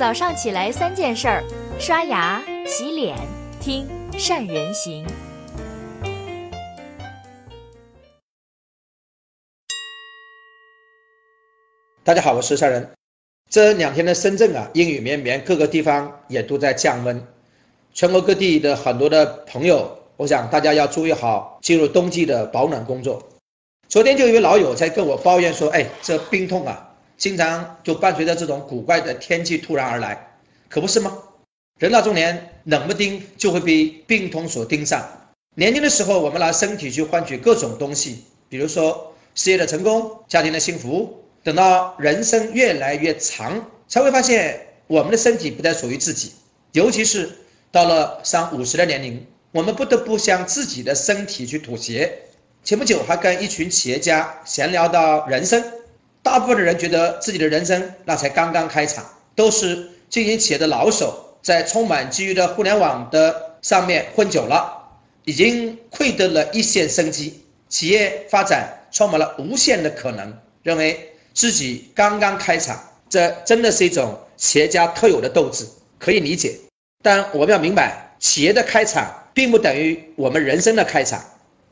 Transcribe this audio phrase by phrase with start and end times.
[0.00, 1.44] 早上起来三件事儿：
[1.78, 3.14] 刷牙、洗脸、
[3.60, 5.06] 听善人行。
[12.02, 12.90] 大家好，我是善人。
[13.50, 17.22] 这两天的深圳啊，阴雨绵绵，各个地方也都在降温。
[17.92, 23.22] 全国各地的很多的朋友，我想大家要注意好进入冬季的保暖工作。
[23.86, 26.89] 昨天就一位老友在跟我抱怨说：“哎，这冰痛啊，
[27.20, 30.38] 经常就伴随着这种古怪的天气突然而来，
[30.70, 31.18] 可不是吗？
[31.78, 35.06] 人到中年，冷不丁就会被病痛所盯上。
[35.54, 41.22] 年轻的时候，我们拿身体去换取各种东西，比如说事业的成功、家庭的幸福。
[41.42, 46.32] 等到人生越来越长，才会发现我们的身体不再属于自己，
[46.72, 47.28] 尤其是
[47.70, 52.10] 到了上五十的年龄，我们不得不向自己的身体去妥协。”
[52.64, 55.64] 前不久还跟一群企业家闲聊到人生，
[56.22, 64.82] 大部分的人觉得自己的人生那才刚刚开场，都是经营企业的老手，在充满机遇的互联网的上面混久了，
[65.24, 75.66] 已经窥得了一线生机，企业发展充满了无限的可能，认为自己刚刚开场，这真的是一种企业家特有的斗志，
[75.98, 76.54] 可以理解。
[77.02, 81.24] 但我们要明白，企业的开场并不等于我们人生的开场。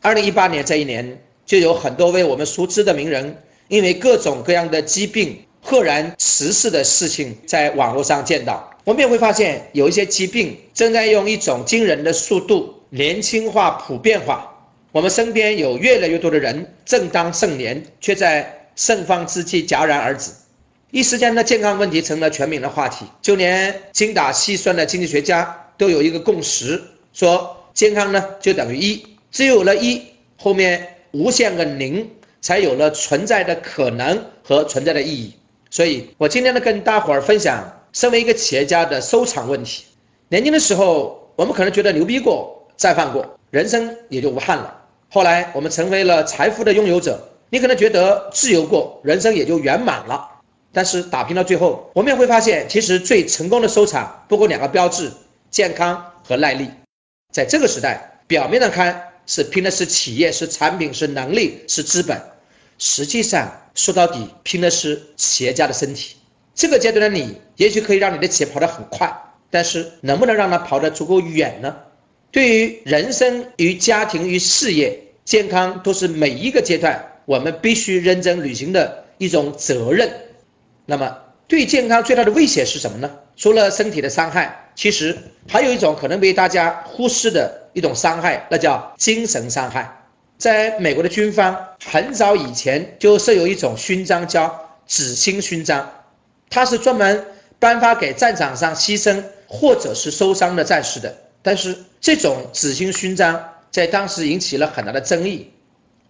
[0.00, 3.40] 二零一八年这一年，就有很多为我们熟知的名人，
[3.72, 8.70] 因为各种各样的疾病赫然辞世的事情，在网络上见到。
[8.84, 14.46] 我们也会发现，有一些疾病正在用一种惊人的速度年轻化、普遍化。
[14.92, 20.30] 我们身边有越来越多的人正当盛年，却在盛放之际戛然而止。
[20.90, 26.78] 一时间的健康问题成了全民的话题，就连精打细算的经济学家都有一个共识，
[27.14, 29.02] 说健康呢就等于一。
[29.30, 30.02] 只有了一
[30.36, 32.06] 后面无限个零，
[32.42, 35.32] 才有了存在的可能和存在的意义。
[35.70, 39.84] 所以我今天呢，跟大伙儿分享身为一个企业家的收场问题。
[40.28, 44.76] 年轻的时候，我们可能觉得牛逼过，再犯过，人生也就无憾了。
[45.08, 47.18] 后来我们成为了财富的拥有者，
[47.48, 50.28] 你可能觉得自由过，人生也就圆满了。
[50.72, 55.10] 但是打拼到最后，我们也会发现，其实最成功的收场不过两个标志：
[55.50, 56.68] 健康和耐力。
[57.32, 59.08] 在这个时代，表面上看。
[59.24, 62.20] 是拼的是企业，是产品，是能力，是资本。
[62.84, 66.16] 实际上说到底，拼的是企业家的身体。
[66.52, 69.08] 这个阶段的你，也许可以让你的企业跑得很快，
[69.52, 71.76] 但是能不能让它跑得足够远呢？
[72.32, 80.10] 对于人生与家庭与事业，健康都是每一个阶段我们必须认真履行的一种责任。
[80.84, 81.16] 那么，
[81.46, 83.08] 对健康最大的威胁是什么呢？
[83.36, 85.16] 除了身体的伤害，其实
[85.46, 87.62] 还有一种可能被大家忽视的。
[87.74, 90.01] 一种伤害，那叫精神伤害。
[90.42, 94.52] 在美国的军方很早以前就设有一种勋章，叫
[94.88, 95.88] 紫星勋章，
[96.50, 97.24] 它是专门
[97.60, 101.16] 颁发给战场上牺牲或者是受伤的战士的。
[101.42, 105.48] 但是这种紫星勋章在当时引起了很大的争议。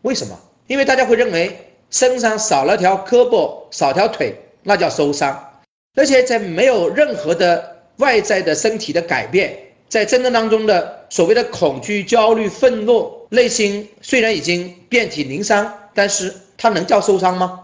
[0.01, 0.41] 为什么？
[0.67, 1.55] 因为大家会认为
[1.91, 5.61] 身上少了条胳膊、少条腿，那叫受伤，
[5.95, 9.55] 而且在没有任何的外在的身体的改变。
[9.93, 17.61] 在战争当中的所谓的恐惧、焦虑、愤怒，内心虽然已经遍体鳞伤，但是它能叫受伤吗？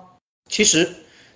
[0.50, 0.86] 其实，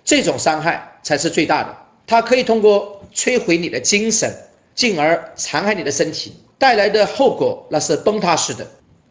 [0.05, 1.75] 这种伤害才是最大的。
[2.05, 4.31] 它可以通过摧毁你的精神，
[4.75, 8.63] 进而残害你的身体，带来的后果那是崩塌式的。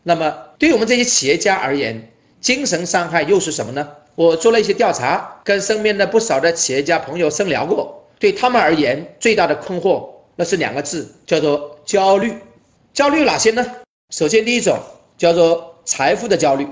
[0.05, 3.89] 那么，对于我们这些企业家而言，精神伤害又是什么呢？
[4.15, 10.13] 我做了一些调查，跟身边的不少的企业家朋友深聊过，对他们而言，最大的困惑。
[10.37, 12.35] 那是两个字，叫做焦虑。
[12.93, 13.65] 焦虑哪些呢？
[14.15, 14.79] 首先，第一种
[15.17, 16.67] 叫做财富的焦虑。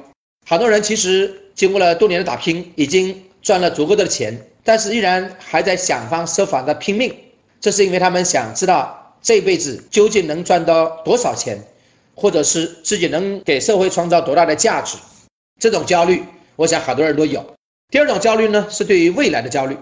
[0.46, 7.14] 很多人其实经过了多年的打拼，已经赚了足够的钱，但是依然还在想方设法的拼命。
[7.60, 11.62] 这是因为他们想知道这辈子究竟能赚到多少钱，
[12.14, 14.96] 或者是自己能给社会创造多大的价值。
[15.60, 16.24] 这种焦虑，
[16.56, 17.44] 我想很多人都有。
[17.90, 19.76] 第二种焦虑呢，是对于未来的焦虑。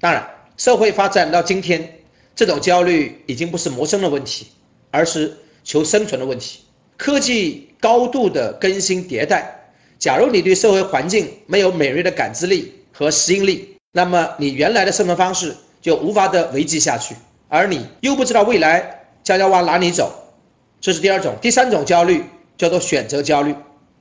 [0.00, 2.00] 当然，社会发展到今天。
[2.36, 4.48] 这种焦虑已经不是谋生的问题，
[4.90, 6.60] 而是求生存的问题。
[6.96, 17.14] 科技高度的更新迭代，假如你对社会环境没有敏锐的感知力和适应力，那么你原来的生存方式就无法的维系下去，
[17.48, 20.12] 而你又不知道未来将要往哪里走，
[20.80, 21.34] 这是第二种。
[21.40, 22.24] 第三种焦虑
[22.56, 23.54] 叫做选择焦虑，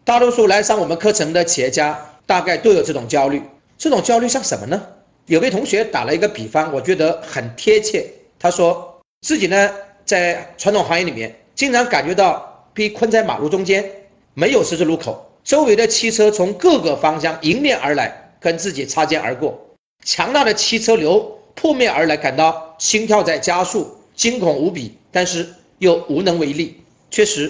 [0.04, 3.42] 大多数来上我们课程的企业家大概都有这种焦虑。
[3.78, 4.82] 这种焦虑像什么呢？
[5.26, 8.06] 有位同学打了一个比方，我觉得很贴切。
[8.44, 9.72] 他说自己呢，
[10.04, 13.90] 在传统行业里面，经常感觉到被困在马路中间，
[14.34, 19.58] 没有十字路口，周围的汽车从各个方向迎面而来，跟自己擦肩而过，
[20.04, 25.48] 强大的汽车流扑面而来，感到心跳在加速，惊恐无比，但是
[25.78, 26.84] 又无能为力。
[27.10, 27.50] 确实，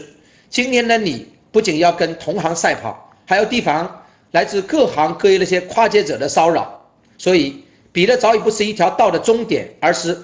[0.52, 6.88] 今天的你不仅要跟同行赛跑，还要提防来自各行各业那些跨界者的骚扰。
[7.18, 10.16] 所以，比的早已不是一条道的终点，而是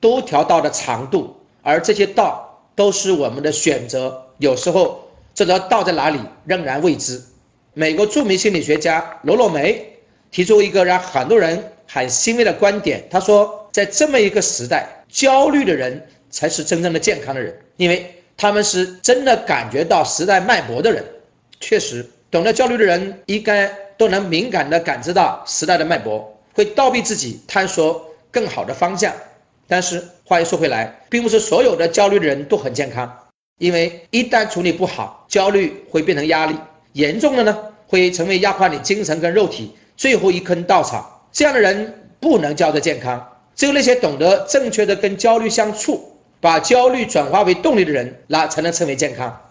[0.00, 1.36] 多条道的长度。
[1.62, 4.24] 而这些道都是我们的选择。
[4.38, 7.20] 有时候，这条道在哪里仍然未知。
[7.74, 9.98] 美国著名心理学家罗洛梅
[10.30, 21.04] 提出一个让很多人很欣慰的观点，他说，在这么一个时代，焦虑的人才是真正的健康的人，因为他们是真的感觉到时代脉搏的人。
[21.60, 23.66] 确实，懂得焦虑的人应该
[23.98, 26.32] 都能敏感地感知到时代的脉搏。
[26.54, 29.12] 会倒逼自己探索更好的方向，
[29.66, 33.12] 但是话又说回来，并不是所有的焦虑的人都很健康，
[33.58, 36.56] 因为一旦处理不好，焦虑会变成压力，
[36.92, 41.28] 严重的呢会成为压垮你精神跟肉体最后一根稻草。
[41.32, 43.32] 这样的人不能叫做健康。
[43.54, 49.50] 只有那些懂得正确的跟焦虑相处，把焦虑转化为动力的人，那才能称为健康。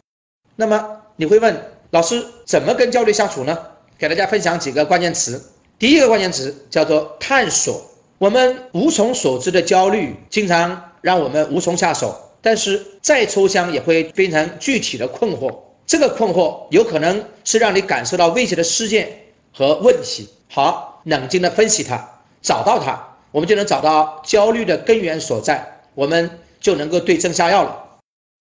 [0.55, 1.59] 那么你会问
[1.89, 3.57] 老师，怎么跟焦虑相处呢？
[3.97, 5.43] 给大家分享几个关键词。
[5.79, 7.81] 第一个关键词叫做探索。
[8.17, 12.15] 我们无从所知的焦虑，经常让我们无从下手。
[12.41, 15.53] 但是再抽象，也会变成具体的困惑。
[15.85, 19.09] 这个困惑有可能是让你感受到威胁的事件
[19.51, 20.29] 和问题。
[20.47, 22.07] 好，冷静的分析它，
[22.41, 22.97] 找到它，
[23.31, 26.29] 我们就能找到焦虑的根源所在，我们
[26.61, 27.83] 就能够对症下药了。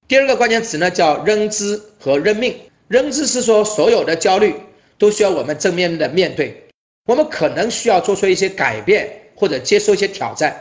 [0.07, 2.55] 第二个关键词呢，叫认知和认命。
[2.89, 4.55] 认知是说，所有的焦虑
[4.99, 6.63] 都需要我们正面的面对。
[7.07, 10.55] 我们可能需要做出一些改变，或者接受一些挑战。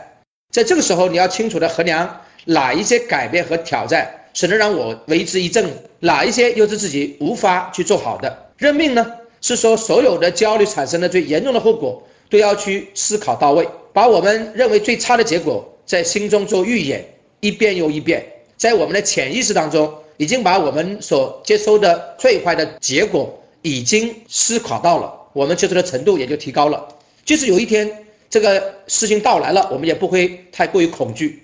[0.52, 5.68] 在这个时候，你要清楚地衡量哪一些改变和挑战是能让我为之一振，
[6.00, 8.46] 哪一些又是自己无法去做好的。
[8.56, 9.04] 认命呢，
[9.40, 17.04] 是说所有的焦虑产生的最严重的后果都要去思考到位，把我们认为最差的结果在心中做预演，
[17.40, 18.24] 一遍又一遍，
[18.56, 25.12] 在我们的潜意识当中已经把我们所接收的最坏的结果已经思考到了。
[25.32, 26.86] 我们接受的程度也就提高了。
[27.24, 31.42] 即使有一天这个事情到来了，我们也不会太过于恐惧。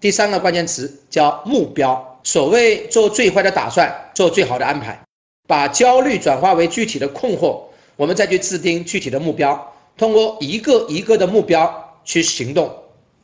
[0.00, 2.20] 第三个关键词叫目标。
[2.24, 5.00] 所谓做最坏的打算，做最好的安排，
[5.46, 7.62] 把焦虑转化为具体的困惑，
[7.96, 12.70] 我们再去制定具体的目标，通过一个一个的目标去行动。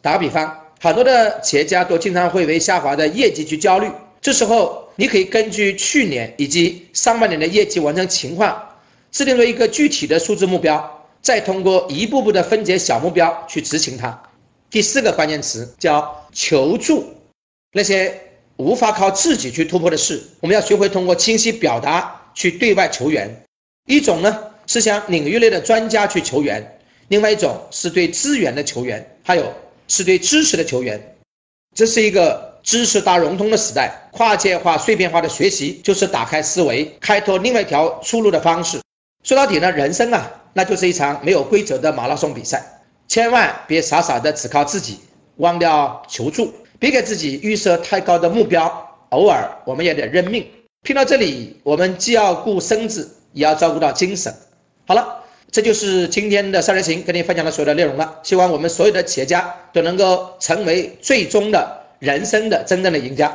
[0.00, 3.90] 打个比方，很多的企业家都经常会为下滑的业绩去焦虑。
[4.22, 8.70] 这时候，你可以根据去年以及上半年的业绩完成情况。
[9.10, 10.93] 制定了一个具体的数字目标，
[11.24, 14.22] 再通过一步步的分解小目标去执行它。
[14.68, 17.14] 第四个关键词叫求助，
[17.72, 18.20] 那些
[18.56, 23.42] 无法靠自己去突破的事，我们要学会通过清晰表达去对外求援。
[23.86, 26.78] 一种呢是向领域内的专家去求援，
[27.08, 29.50] 另外一种是对资源的求援，还有
[29.88, 31.16] 是对知识的求援。
[31.74, 38.78] 这是一个知识大融通的时代，跨界化、碎片化的学习就是打开思维、开拓另外一条出路的方式。
[39.24, 42.62] 说到底呢，人生啊，那就是一场没有规则的马拉松比赛，
[43.08, 45.00] 千万别傻傻的只靠自己，
[45.36, 48.70] 忘掉求助，别给自己预设太高的目标，
[49.08, 50.46] 偶尔我们也得认命。
[50.82, 54.30] 听到这里，我们既要顾身子，也要照顾到精神。
[54.86, 58.18] 好了，这就是今天的三人行跟你分享的所有的内容了。
[58.22, 63.34] 希望我们所有的企业家都能够成为最终的人生的真正的赢家。